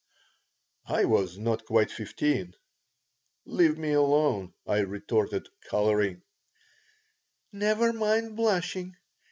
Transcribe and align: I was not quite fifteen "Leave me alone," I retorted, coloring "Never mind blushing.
I 0.87 1.05
was 1.05 1.37
not 1.37 1.63
quite 1.65 1.91
fifteen 1.91 2.55
"Leave 3.45 3.77
me 3.77 3.91
alone," 3.91 4.55
I 4.65 4.79
retorted, 4.79 5.47
coloring 5.69 6.23
"Never 7.51 7.93
mind 7.93 8.35
blushing. 8.35 8.95